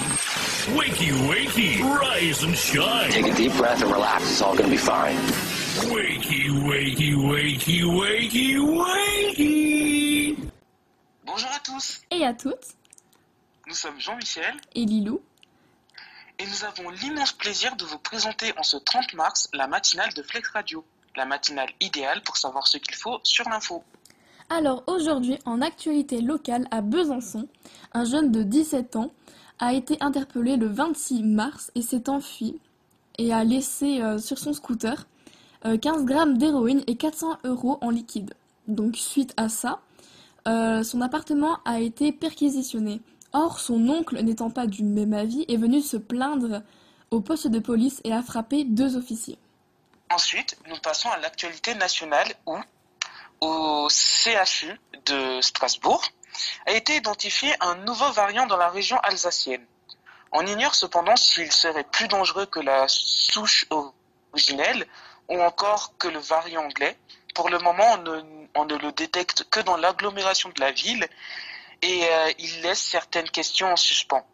[0.00, 3.10] Wakey, wakey, rise and shine.
[3.10, 4.22] Take a deep breath and relax.
[4.30, 5.16] It's all gonna be fine.
[5.92, 10.36] Wakey, wakey, wakey, wakey, wakey.
[11.26, 12.74] Bonjour à tous, Et à toutes,
[13.68, 15.20] nous sommes Jean-Michel et Lilou.
[16.38, 20.22] et nous avons l'immense plaisir de vous présenter en ce 30 mars la matinale de
[20.22, 20.82] Flex Radio,
[21.16, 23.84] la matinale idéale pour savoir ce qu'il faut sur l'info.
[24.48, 27.46] Alors aujourd'hui, en actualité locale à Besançon,
[27.92, 29.10] un jeune de 17 ans
[29.60, 32.58] a été interpellé le 26 mars et s'est enfui
[33.18, 35.06] et a laissé euh, sur son scooter
[35.66, 38.34] euh, 15 grammes d'héroïne et 400 euros en liquide.
[38.66, 39.80] Donc suite à ça,
[40.48, 43.02] euh, son appartement a été perquisitionné.
[43.32, 46.62] Or, son oncle, n'étant pas du même avis, est venu se plaindre
[47.10, 49.38] au poste de police et a frappé deux officiers.
[50.10, 52.56] Ensuite, nous passons à l'actualité nationale où,
[53.40, 56.02] au CHU de Strasbourg,
[56.66, 59.64] a été identifié un nouveau variant dans la région alsacienne.
[60.32, 64.86] On ignore cependant s'il serait plus dangereux que la souche originelle
[65.28, 66.96] ou encore que le variant anglais.
[67.34, 67.98] Pour le moment,
[68.54, 71.06] on ne, le détecte que dans l'agglomération de la ville
[71.82, 74.24] et euh, il laisse certaines questions en suspens.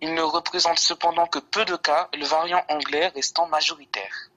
[0.00, 4.30] Il ne représente cependant que peu de cas, le variant anglais restant majoritaire.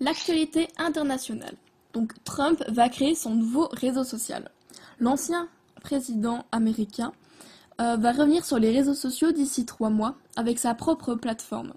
[0.00, 1.56] L'actualité internationale.
[1.92, 4.50] Donc Trump va créer son nouveau réseau social.
[5.00, 5.48] L'ancien
[5.88, 7.12] président américain
[7.80, 11.72] euh, va revenir sur les réseaux sociaux d'ici trois mois avec sa propre plateforme.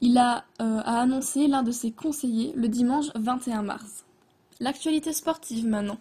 [0.00, 4.04] Il a, euh, a annoncé l'un de ses conseillers le dimanche 21 mars.
[4.58, 5.98] L'actualité sportive maintenant.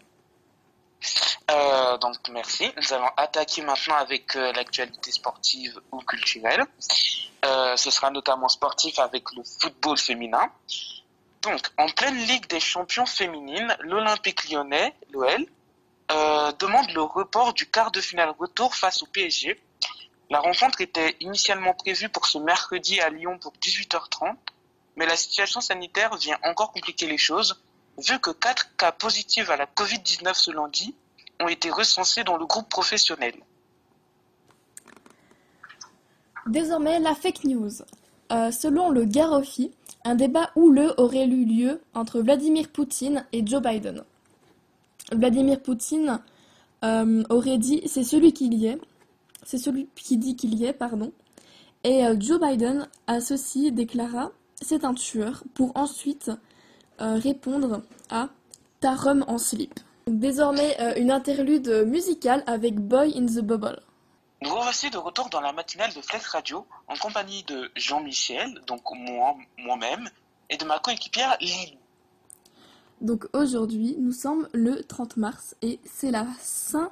[1.51, 2.65] Euh, donc merci.
[2.77, 6.65] Nous allons attaquer maintenant avec l'actualité sportive ou culturelle.
[7.75, 10.49] Ce sera notamment sportif avec le football féminin.
[11.43, 15.45] Donc, en pleine Ligue des champions féminines, l'Olympique lyonnais, l'OL,
[16.11, 19.59] euh, demande le report du quart de finale retour face au PSG.
[20.29, 24.35] La rencontre était initialement prévue pour ce mercredi à Lyon pour 18h30,
[24.95, 27.61] mais la situation sanitaire vient encore compliquer les choses,
[27.97, 30.95] vu que quatre cas positifs à la Covid-19 ce lundi
[31.39, 33.33] ont été recensés dans le groupe professionnel.
[36.47, 37.71] Désormais, la fake news.
[38.31, 39.71] Euh, selon le Garofi,
[40.03, 44.03] un débat houleux aurait eu lieu entre Vladimir Poutine et Joe Biden.
[45.11, 46.21] Vladimir Poutine
[46.83, 48.79] euh, aurait dit c'est celui qu'il y est,
[49.43, 51.11] c'est celui qui dit qu'il y est, pardon.
[51.83, 54.31] Et euh, Joe Biden a ceci déclara
[54.61, 56.31] c'est un tueur pour ensuite
[57.01, 58.29] euh, répondre à
[58.81, 59.79] ta rhum en slip.
[60.07, 63.79] Désormais, une interlude musicale avec Boy in the Bubble.
[64.41, 68.81] Nous revoici de retour dans la matinale de Flex Radio en compagnie de Jean-Michel, donc
[68.91, 70.09] moi, moi-même,
[70.49, 71.77] et de ma coéquipière Lilou.
[73.01, 76.91] Donc aujourd'hui, nous sommes le 30 mars et c'est la Saint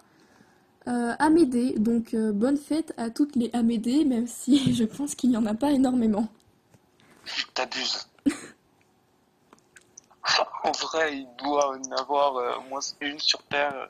[0.88, 1.73] euh, Amédée.
[1.78, 5.45] Donc euh, bonne fête à toutes les Amédées, même si je pense qu'il n'y en
[5.45, 6.28] a pas énormément.
[7.53, 8.07] T'abuses.
[10.63, 13.89] en vrai, il doit en avoir euh, au moins une sur Terre.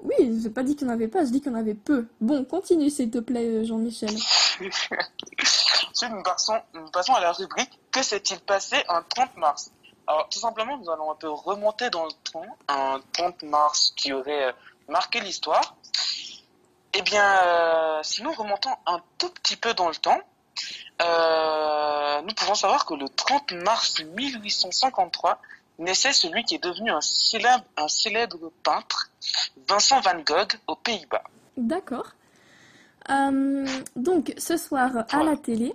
[0.00, 1.74] Oui, j'ai pas dit qu'il n'y en avait pas, je dis qu'il y en avait
[1.74, 2.06] peu.
[2.20, 4.10] Bon, continue s'il te plaît, Jean-Michel.
[4.10, 9.70] Ensuite, nous passons, nous passons à la rubrique Que s'est-il passé un 30 mars?
[10.06, 14.12] Alors, tout simplement, nous allons un peu remonter dans le temps, un 30 mars qui
[14.12, 14.52] aurait euh,
[14.88, 15.76] marqué l'histoire.
[16.92, 20.20] Eh bien, euh, si nous remontons un tout petit peu dans le temps,
[21.02, 25.40] euh, nous pouvons savoir que le 30 mars 1853
[25.78, 29.10] naissait celui qui est devenu un célèbre, un célèbre peintre,
[29.68, 31.24] Vincent van Gogh, aux Pays-Bas.
[31.56, 32.12] D'accord.
[33.10, 33.66] Euh,
[33.96, 35.74] donc ce soir à la télé,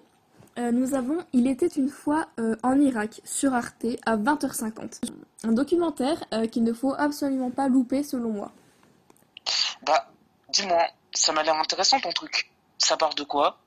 [0.60, 5.02] euh, nous avons Il était une fois euh, en Irak sur Arte à 20h50.
[5.44, 8.52] Un documentaire euh, qu'il ne faut absolument pas louper selon moi.
[9.86, 10.10] Bah,
[10.50, 10.84] dis-moi,
[11.14, 12.52] ça m'a l'air intéressant ton truc.
[12.78, 13.60] Ça part de quoi?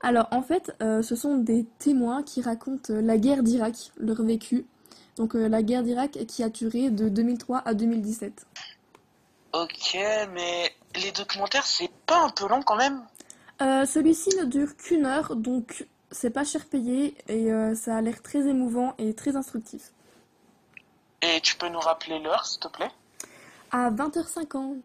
[0.00, 4.66] Alors en fait, ce sont des témoins qui racontent la guerre d'Irak, leur vécu.
[5.16, 8.46] Donc la guerre d'Irak qui a duré de 2003 à 2017.
[9.52, 9.98] Ok,
[10.32, 13.02] mais les documentaires, c'est pas un peu long quand même?
[13.60, 18.00] Euh, Celui-ci ne dure qu'une heure, donc c'est pas cher payé et euh, ça a
[18.00, 19.92] l'air très émouvant et très instructif.
[21.22, 22.90] Et tu peux nous rappeler l'heure, s'il te plaît?
[23.70, 24.82] À 20h50.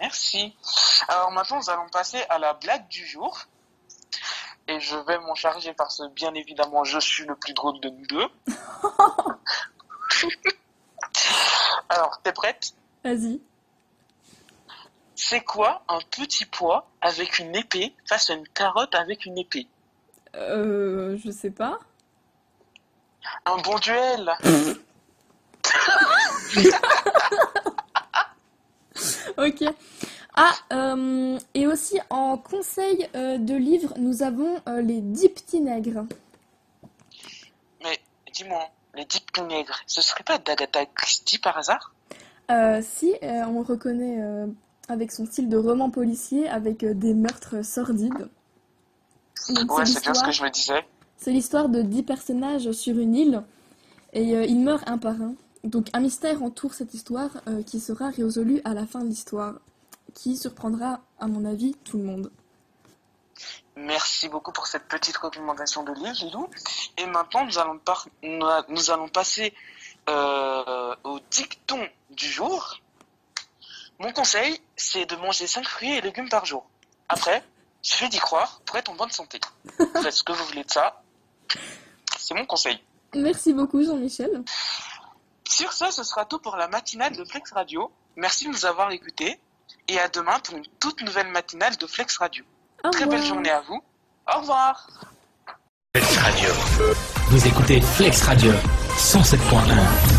[0.00, 0.54] Merci.
[1.08, 3.46] Alors maintenant, nous allons passer à la blague du jour.
[4.66, 7.90] Et je vais m'en charger parce que, bien évidemment, je suis le plus drôle de
[7.90, 8.26] nous deux.
[11.90, 12.72] Alors, t'es prête?
[13.04, 13.40] Vas-y.
[15.14, 19.68] C'est quoi un petit pois avec une épée face à une carotte avec une épée?
[20.36, 21.78] Euh, je sais pas.
[23.46, 24.30] Un bon duel
[29.36, 29.64] Ok.
[30.36, 35.60] Ah, euh, et aussi en conseil euh, de livre, nous avons euh, Les Dix Petits
[35.60, 36.04] Nègres.
[37.82, 38.00] Mais
[38.32, 41.92] dis-moi, les dix petits nègres, ce serait pas d'Agatha Christie par hasard?
[42.50, 44.18] Euh, si, on le reconnaît
[44.88, 48.28] avec son style de roman policier, avec des meurtres sordides.
[49.48, 50.86] Ouais, c'est bien ce l'histoire- que je me disais.
[51.16, 53.42] C'est l'histoire de dix personnages sur une île
[54.12, 55.34] et euh, ils meurent un par un.
[55.64, 59.54] Donc un mystère entoure cette histoire euh, qui sera résolu à la fin de l'histoire,
[60.14, 62.30] qui surprendra à mon avis tout le monde.
[63.76, 66.48] Merci beaucoup pour cette petite recommandation de livre, Lilou.
[66.98, 69.52] Et maintenant, nous allons, par- nous a- nous allons passer
[70.08, 71.80] euh, au dicton
[72.10, 72.76] du jour.
[73.98, 76.66] Mon conseil, c'est de manger 5 fruits et légumes par jour.
[77.08, 77.42] Après,
[77.84, 79.40] suffit d'y croire pour être en bonne santé.
[79.76, 81.02] Faites ce que vous voulez de ça.
[82.18, 82.82] C'est mon conseil.
[83.14, 84.42] Merci beaucoup Jean-Michel.
[85.48, 87.92] Sur ce, ce sera tout pour la matinale de Flex Radio.
[88.16, 89.38] Merci de nous avoir écoutés.
[89.86, 92.44] Et à demain pour une toute nouvelle matinale de Flex Radio.
[92.84, 93.82] Au Très belle journée à vous.
[94.34, 94.88] Au revoir.
[95.94, 96.50] Flex Radio.
[97.28, 98.52] Vous écoutez Flex Radio
[98.96, 100.13] 107.1.